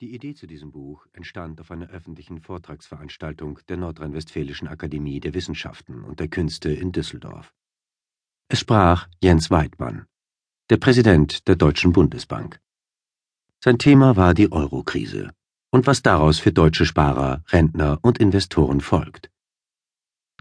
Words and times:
Die 0.00 0.14
Idee 0.14 0.32
zu 0.32 0.46
diesem 0.46 0.70
Buch 0.70 1.08
entstand 1.12 1.60
auf 1.60 1.72
einer 1.72 1.88
öffentlichen 1.88 2.40
Vortragsveranstaltung 2.40 3.58
der 3.68 3.78
Nordrhein-Westfälischen 3.78 4.68
Akademie 4.68 5.18
der 5.18 5.34
Wissenschaften 5.34 6.04
und 6.04 6.20
der 6.20 6.28
Künste 6.28 6.70
in 6.70 6.92
Düsseldorf. 6.92 7.52
Es 8.46 8.60
sprach 8.60 9.08
Jens 9.20 9.50
Weidmann, 9.50 10.06
der 10.70 10.76
Präsident 10.76 11.48
der 11.48 11.56
Deutschen 11.56 11.90
Bundesbank. 11.90 12.60
Sein 13.58 13.78
Thema 13.78 14.14
war 14.14 14.34
die 14.34 14.52
Eurokrise 14.52 15.32
und 15.72 15.88
was 15.88 16.00
daraus 16.00 16.38
für 16.38 16.52
deutsche 16.52 16.86
Sparer, 16.86 17.42
Rentner 17.48 17.98
und 18.02 18.18
Investoren 18.18 18.80
folgt. 18.80 19.32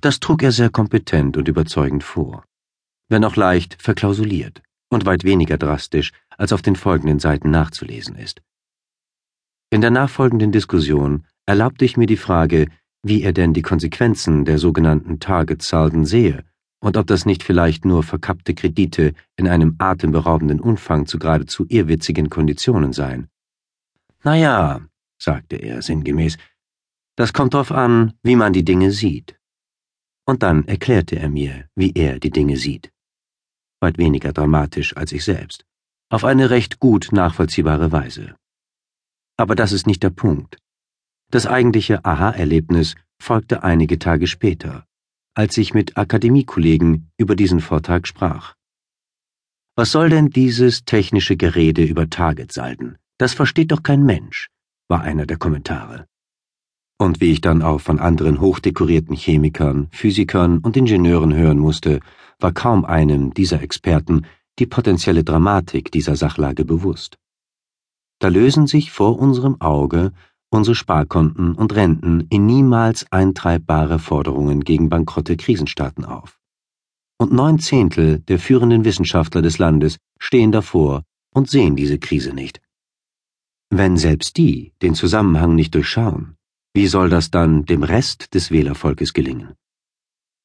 Das 0.01 0.19
trug 0.19 0.43
er 0.43 0.51
sehr 0.51 0.69
kompetent 0.69 1.35
und 1.35 1.47
überzeugend 1.47 2.03
vor, 2.03 2.45
wenn 3.09 3.25
auch 3.25 3.35
leicht 3.35 3.81
verklausuliert 3.81 4.61
und 4.89 5.07
weit 5.07 5.23
weniger 5.23 5.57
drastisch, 5.57 6.11
als 6.29 6.53
auf 6.53 6.61
den 6.61 6.75
folgenden 6.75 7.17
Seiten 7.17 7.49
nachzulesen 7.49 8.15
ist. 8.15 8.43
In 9.77 9.81
der 9.81 9.91
nachfolgenden 9.91 10.51
Diskussion 10.51 11.23
erlaubte 11.45 11.85
ich 11.85 11.97
mir 11.97 12.07
die 12.07 12.17
Frage, 12.17 12.65
wie 13.03 13.21
er 13.21 13.31
denn 13.31 13.53
die 13.53 13.61
Konsequenzen 13.61 14.43
der 14.43 14.57
sogenannten 14.57 15.19
Target 15.19 15.61
Salden 15.61 16.03
sehe 16.03 16.43
und 16.79 16.97
ob 16.97 17.05
das 17.05 17.27
nicht 17.27 17.43
vielleicht 17.43 17.85
nur 17.85 18.01
verkappte 18.01 18.55
Kredite 18.55 19.13
in 19.35 19.47
einem 19.47 19.75
atemberaubenden 19.77 20.59
Umfang 20.59 21.05
zu 21.05 21.19
geradezu 21.19 21.67
irrwitzigen 21.69 22.31
Konditionen 22.31 22.91
seien. 22.91 23.27
Na 24.23 24.35
ja, 24.35 24.81
sagte 25.19 25.57
er 25.57 25.83
sinngemäß, 25.83 26.39
das 27.15 27.31
kommt 27.31 27.53
drauf 27.53 27.71
an, 27.71 28.13
wie 28.23 28.35
man 28.35 28.53
die 28.53 28.65
Dinge 28.65 28.89
sieht. 28.89 29.37
Und 30.25 30.41
dann 30.41 30.67
erklärte 30.67 31.19
er 31.19 31.29
mir, 31.29 31.65
wie 31.75 31.91
er 31.93 32.17
die 32.17 32.31
Dinge 32.31 32.57
sieht. 32.57 32.91
Weit 33.79 33.99
weniger 33.99 34.33
dramatisch 34.33 34.97
als 34.97 35.11
ich 35.11 35.23
selbst. 35.23 35.67
Auf 36.09 36.25
eine 36.25 36.49
recht 36.49 36.79
gut 36.79 37.09
nachvollziehbare 37.11 37.91
Weise. 37.91 38.33
Aber 39.37 39.55
das 39.55 39.71
ist 39.71 39.87
nicht 39.87 40.03
der 40.03 40.09
Punkt. 40.09 40.57
Das 41.29 41.45
eigentliche 41.45 42.03
Aha-Erlebnis 42.03 42.95
folgte 43.19 43.63
einige 43.63 43.99
Tage 43.99 44.27
später, 44.27 44.85
als 45.35 45.57
ich 45.57 45.73
mit 45.73 45.97
Akademiekollegen 45.97 47.11
über 47.17 47.35
diesen 47.35 47.59
Vortrag 47.59 48.07
sprach. 48.07 48.55
Was 49.75 49.91
soll 49.91 50.09
denn 50.09 50.31
dieses 50.31 50.85
technische 50.85 51.37
Gerede 51.37 51.83
über 51.83 52.09
Targetsalden? 52.09 52.97
Das 53.19 53.33
versteht 53.33 53.71
doch 53.71 53.83
kein 53.83 54.03
Mensch, 54.03 54.49
war 54.87 55.01
einer 55.01 55.27
der 55.27 55.37
Kommentare. 55.37 56.07
Und 56.97 57.21
wie 57.21 57.31
ich 57.31 57.41
dann 57.41 57.61
auch 57.61 57.79
von 57.79 57.99
anderen 57.99 58.41
hochdekorierten 58.41 59.15
Chemikern, 59.15 59.87
Physikern 59.91 60.57
und 60.57 60.75
Ingenieuren 60.75 61.35
hören 61.35 61.59
musste, 61.59 61.99
war 62.39 62.53
kaum 62.53 62.85
einem 62.85 63.35
dieser 63.35 63.61
Experten 63.61 64.25
die 64.57 64.65
potenzielle 64.65 65.23
Dramatik 65.23 65.91
dieser 65.91 66.15
Sachlage 66.15 66.65
bewusst. 66.65 67.17
Da 68.19 68.29
lösen 68.29 68.67
sich 68.67 68.91
vor 68.91 69.19
unserem 69.19 69.61
Auge 69.61 70.11
unsere 70.49 70.75
Sparkonten 70.75 71.53
und 71.53 71.75
Renten 71.75 72.21
in 72.29 72.45
niemals 72.45 73.11
eintreibbare 73.11 73.99
Forderungen 73.99 74.63
gegen 74.63 74.89
bankrotte 74.89 75.37
Krisenstaaten 75.37 76.05
auf. 76.05 76.39
Und 77.19 77.33
neun 77.33 77.59
Zehntel 77.59 78.19
der 78.19 78.39
führenden 78.39 78.85
Wissenschaftler 78.85 79.41
des 79.41 79.57
Landes 79.57 79.97
stehen 80.19 80.51
davor 80.51 81.03
und 81.33 81.49
sehen 81.49 81.75
diese 81.75 81.99
Krise 81.99 82.33
nicht. 82.33 82.61
Wenn 83.69 83.97
selbst 83.97 84.37
die 84.37 84.73
den 84.81 84.95
Zusammenhang 84.95 85.55
nicht 85.55 85.75
durchschauen, 85.75 86.37
wie 86.73 86.87
soll 86.87 87.09
das 87.09 87.31
dann 87.31 87.65
dem 87.65 87.83
Rest 87.83 88.33
des 88.33 88.51
Wählervolkes 88.51 89.13
gelingen? 89.13 89.55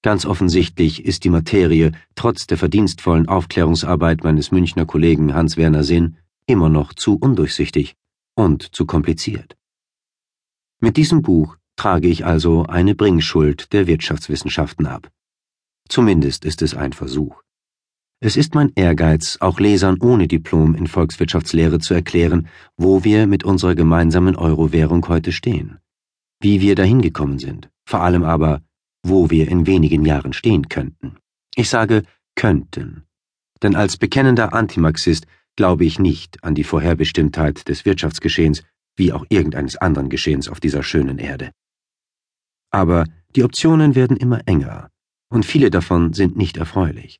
Ganz 0.02 0.26
offensichtlich 0.26 1.04
ist 1.04 1.22
die 1.22 1.30
Materie, 1.30 1.92
trotz 2.16 2.48
der 2.48 2.58
verdienstvollen 2.58 3.28
Aufklärungsarbeit 3.28 4.24
meines 4.24 4.50
Münchner 4.50 4.84
Kollegen 4.84 5.34
Hans-Werner 5.34 5.84
Sinn, 5.84 6.16
immer 6.52 6.68
noch 6.68 6.94
zu 6.94 7.16
undurchsichtig 7.16 7.96
und 8.36 8.74
zu 8.74 8.86
kompliziert. 8.86 9.56
Mit 10.80 10.96
diesem 10.96 11.22
Buch 11.22 11.56
trage 11.76 12.08
ich 12.08 12.24
also 12.24 12.64
eine 12.64 12.94
Bringschuld 12.94 13.72
der 13.72 13.86
Wirtschaftswissenschaften 13.86 14.86
ab. 14.86 15.10
Zumindest 15.88 16.44
ist 16.44 16.62
es 16.62 16.74
ein 16.74 16.92
Versuch. 16.92 17.42
Es 18.20 18.36
ist 18.36 18.54
mein 18.54 18.70
Ehrgeiz, 18.76 19.38
auch 19.40 19.58
Lesern 19.58 19.96
ohne 20.00 20.28
Diplom 20.28 20.76
in 20.76 20.86
Volkswirtschaftslehre 20.86 21.80
zu 21.80 21.92
erklären, 21.92 22.46
wo 22.76 23.02
wir 23.02 23.26
mit 23.26 23.42
unserer 23.42 23.74
gemeinsamen 23.74 24.36
Euro-Währung 24.36 25.06
heute 25.08 25.32
stehen, 25.32 25.78
wie 26.40 26.60
wir 26.60 26.76
dahin 26.76 27.02
gekommen 27.02 27.40
sind, 27.40 27.68
vor 27.84 28.02
allem 28.02 28.22
aber, 28.22 28.62
wo 29.02 29.30
wir 29.30 29.48
in 29.48 29.66
wenigen 29.66 30.04
Jahren 30.04 30.32
stehen 30.32 30.68
könnten. 30.68 31.16
Ich 31.56 31.68
sage 31.68 32.04
könnten, 32.36 33.04
denn 33.62 33.74
als 33.74 33.96
bekennender 33.96 34.52
Antimarxist 34.52 35.26
glaube 35.56 35.84
ich 35.84 35.98
nicht 35.98 36.42
an 36.44 36.54
die 36.54 36.64
Vorherbestimmtheit 36.64 37.68
des 37.68 37.84
Wirtschaftsgeschehens 37.84 38.62
wie 38.96 39.12
auch 39.12 39.24
irgendeines 39.28 39.76
anderen 39.76 40.08
Geschehens 40.08 40.48
auf 40.48 40.60
dieser 40.60 40.82
schönen 40.82 41.18
Erde. 41.18 41.52
Aber 42.70 43.06
die 43.36 43.44
Optionen 43.44 43.94
werden 43.94 44.16
immer 44.16 44.40
enger, 44.46 44.88
und 45.30 45.44
viele 45.46 45.70
davon 45.70 46.12
sind 46.12 46.36
nicht 46.36 46.56
erfreulich. 46.56 47.18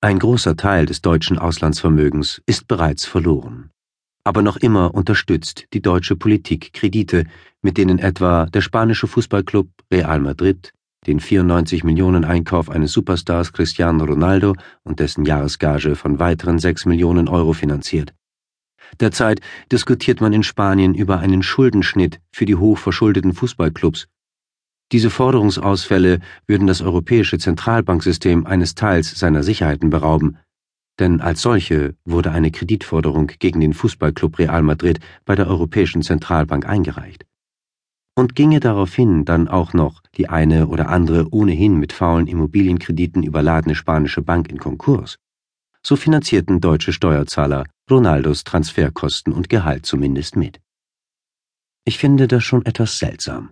Ein 0.00 0.18
großer 0.18 0.56
Teil 0.56 0.84
des 0.84 1.00
deutschen 1.00 1.38
Auslandsvermögens 1.38 2.42
ist 2.46 2.68
bereits 2.68 3.06
verloren. 3.06 3.70
Aber 4.24 4.42
noch 4.42 4.56
immer 4.56 4.94
unterstützt 4.94 5.66
die 5.72 5.82
deutsche 5.82 6.16
Politik 6.16 6.72
Kredite, 6.72 7.24
mit 7.62 7.78
denen 7.78 7.98
etwa 7.98 8.46
der 8.46 8.60
spanische 8.60 9.06
Fußballclub 9.06 9.68
Real 9.90 10.20
Madrid 10.20 10.72
den 11.06 11.20
94 11.20 11.84
Millionen 11.84 12.24
Einkauf 12.24 12.70
eines 12.70 12.92
Superstars 12.92 13.52
Cristiano 13.52 14.04
Ronaldo 14.04 14.54
und 14.82 15.00
dessen 15.00 15.24
Jahresgage 15.24 15.96
von 15.96 16.18
weiteren 16.18 16.58
6 16.58 16.86
Millionen 16.86 17.28
Euro 17.28 17.52
finanziert. 17.52 18.14
Derzeit 19.00 19.40
diskutiert 19.72 20.20
man 20.20 20.32
in 20.32 20.42
Spanien 20.42 20.94
über 20.94 21.18
einen 21.18 21.42
Schuldenschnitt 21.42 22.20
für 22.32 22.46
die 22.46 22.54
hochverschuldeten 22.54 23.32
Fußballclubs. 23.32 24.08
Diese 24.92 25.10
Forderungsausfälle 25.10 26.20
würden 26.46 26.66
das 26.66 26.82
europäische 26.82 27.38
Zentralbanksystem 27.38 28.46
eines 28.46 28.74
Teils 28.74 29.18
seiner 29.18 29.42
Sicherheiten 29.42 29.90
berauben, 29.90 30.38
denn 30.98 31.20
als 31.20 31.42
solche 31.42 31.96
wurde 32.04 32.30
eine 32.30 32.50
Kreditforderung 32.50 33.26
gegen 33.38 33.60
den 33.60 33.74
Fußballclub 33.74 34.38
Real 34.38 34.62
Madrid 34.62 35.00
bei 35.24 35.34
der 35.34 35.48
Europäischen 35.48 36.02
Zentralbank 36.02 36.66
eingereicht 36.66 37.24
und 38.14 38.34
ginge 38.34 38.60
daraufhin 38.60 39.24
dann 39.24 39.48
auch 39.48 39.72
noch 39.72 40.02
die 40.16 40.28
eine 40.28 40.68
oder 40.68 40.88
andere 40.88 41.28
ohnehin 41.32 41.78
mit 41.78 41.92
faulen 41.92 42.26
Immobilienkrediten 42.26 43.22
überladene 43.22 43.74
spanische 43.74 44.22
Bank 44.22 44.50
in 44.50 44.58
Konkurs, 44.58 45.18
so 45.82 45.96
finanzierten 45.96 46.60
deutsche 46.60 46.92
Steuerzahler 46.92 47.66
Ronaldos 47.90 48.44
Transferkosten 48.44 49.32
und 49.32 49.48
Gehalt 49.48 49.84
zumindest 49.84 50.36
mit. 50.36 50.60
Ich 51.84 51.98
finde 51.98 52.28
das 52.28 52.42
schon 52.42 52.64
etwas 52.64 52.98
seltsam. 52.98 53.50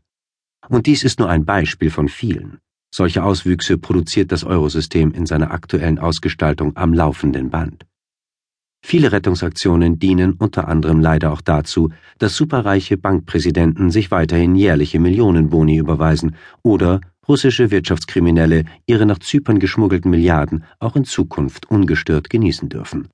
Und 0.69 0.87
dies 0.87 1.05
ist 1.05 1.19
nur 1.19 1.29
ein 1.29 1.45
Beispiel 1.45 1.91
von 1.91 2.09
vielen. 2.09 2.59
Solche 2.95 3.25
Auswüchse 3.25 3.79
produziert 3.79 4.33
das 4.33 4.45
Eurosystem 4.45 5.13
in 5.13 5.27
seiner 5.27 5.51
aktuellen 5.51 5.99
Ausgestaltung 5.99 6.77
am 6.77 6.95
laufenden 6.95 7.51
Band. 7.51 7.85
Viele 8.85 9.13
Rettungsaktionen 9.13 9.99
dienen 9.99 10.35
unter 10.35 10.69
anderem 10.69 11.01
leider 11.01 11.33
auch 11.33 11.41
dazu, 11.41 11.91
dass 12.19 12.37
superreiche 12.37 12.99
Bankpräsidenten 12.99 13.91
sich 13.91 14.11
weiterhin 14.11 14.57
jährliche 14.57 14.99
Millionenboni 14.99 15.77
überweisen 15.77 16.35
oder 16.63 17.01
russische 17.27 17.71
Wirtschaftskriminelle 17.71 18.65
ihre 18.87 19.07
nach 19.07 19.21
Zypern 19.21 19.61
geschmuggelten 19.61 20.11
Milliarden 20.11 20.65
auch 20.81 20.97
in 20.97 21.05
Zukunft 21.05 21.71
ungestört 21.71 22.29
genießen 22.29 22.69
dürfen. 22.69 23.09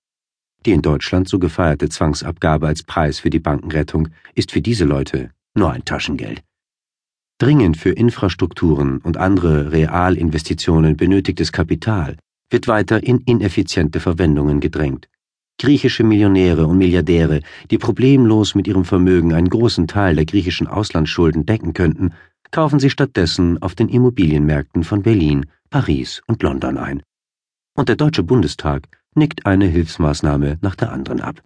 Die 0.65 0.73
in 0.73 0.83
Deutschland 0.83 1.29
so 1.29 1.39
gefeierte 1.39 1.89
Zwangsabgabe 1.89 2.67
als 2.67 2.83
Preis 2.83 3.21
für 3.21 3.31
die 3.31 3.39
Bankenrettung 3.39 4.09
ist 4.35 4.51
für 4.51 4.63
diese 4.63 4.85
Leute 4.85 5.31
nur 5.55 5.71
ein 5.71 5.85
Taschengeld. 5.85 6.43
Dringend 7.39 7.77
für 7.77 7.91
Infrastrukturen 7.91 8.99
und 8.99 9.17
andere 9.17 9.71
Realinvestitionen 9.71 10.97
benötigtes 10.97 11.53
Kapital 11.53 12.17
wird 12.51 12.67
weiter 12.67 13.03
in 13.05 13.19
ineffiziente 13.21 14.01
Verwendungen 14.01 14.59
gedrängt 14.59 15.09
Griechische 15.59 16.05
Millionäre 16.05 16.67
und 16.67 16.79
Milliardäre, 16.79 17.41
die 17.71 17.79
problemlos 17.79 18.55
mit 18.55 18.69
ihrem 18.69 18.85
Vermögen 18.85 19.33
einen 19.35 19.49
großen 19.49 19.89
Teil 19.89 20.15
der 20.15 20.25
griechischen 20.25 20.69
Auslandsschulden 20.69 21.47
decken 21.47 21.75
könnten, 21.75 22.15
kaufen 22.53 22.79
sie 22.79 22.91
stattdessen 22.91 23.61
auf 23.61 23.75
den 23.75 23.89
Immobilienmärkten 23.89 24.85
von 24.85 25.03
Berlin, 25.03 25.47
Paris 25.69 26.23
und 26.29 26.43
London 26.43 26.79
ein. 26.79 27.03
Und 27.75 27.89
der 27.89 27.97
Deutsche 27.97 28.23
Bundestag 28.23 28.89
nickt 29.15 29.47
eine 29.47 29.67
Hilfsmaßnahme 29.67 30.59
nach 30.61 30.77
der 30.77 30.93
anderen 30.93 31.21
ab. 31.21 31.43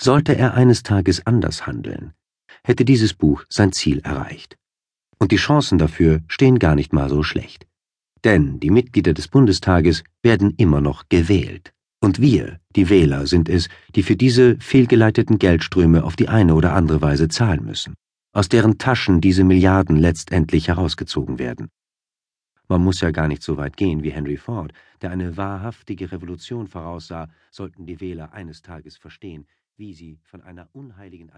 Sollte 0.00 0.34
er 0.34 0.54
eines 0.54 0.82
Tages 0.82 1.26
anders 1.26 1.66
handeln, 1.66 2.14
hätte 2.64 2.86
dieses 2.86 3.12
Buch 3.12 3.44
sein 3.50 3.72
Ziel 3.72 4.00
erreicht. 4.00 4.56
Und 5.18 5.32
die 5.32 5.36
Chancen 5.36 5.76
dafür 5.76 6.22
stehen 6.28 6.58
gar 6.58 6.74
nicht 6.74 6.94
mal 6.94 7.10
so 7.10 7.22
schlecht. 7.22 7.66
Denn 8.24 8.58
die 8.58 8.70
Mitglieder 8.70 9.12
des 9.12 9.28
Bundestages 9.28 10.02
werden 10.22 10.54
immer 10.56 10.80
noch 10.80 11.10
gewählt. 11.10 11.74
Und 12.02 12.18
wir, 12.18 12.58
die 12.74 12.88
Wähler, 12.88 13.26
sind 13.26 13.48
es, 13.50 13.68
die 13.94 14.02
für 14.02 14.16
diese 14.16 14.56
fehlgeleiteten 14.58 15.38
Geldströme 15.38 16.02
auf 16.02 16.16
die 16.16 16.28
eine 16.28 16.54
oder 16.54 16.72
andere 16.72 17.02
Weise 17.02 17.28
zahlen 17.28 17.64
müssen, 17.64 17.94
aus 18.32 18.48
deren 18.48 18.78
Taschen 18.78 19.20
diese 19.20 19.44
Milliarden 19.44 19.96
letztendlich 19.96 20.68
herausgezogen 20.68 21.38
werden. 21.38 21.68
Man 22.68 22.82
muss 22.82 23.00
ja 23.02 23.10
gar 23.10 23.28
nicht 23.28 23.42
so 23.42 23.58
weit 23.58 23.76
gehen 23.76 24.02
wie 24.02 24.12
Henry 24.12 24.38
Ford, 24.38 24.72
der 25.02 25.10
eine 25.10 25.36
wahrhaftige 25.36 26.10
Revolution 26.10 26.68
voraussah, 26.68 27.28
sollten 27.50 27.84
die 27.84 28.00
Wähler 28.00 28.32
eines 28.32 28.62
Tages 28.62 28.96
verstehen, 28.96 29.46
wie 29.76 29.92
sie 29.92 30.20
von 30.22 30.40
einer 30.40 30.68
unheiligen 30.72 31.30